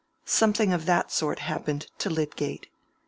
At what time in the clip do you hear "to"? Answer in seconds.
1.99-2.09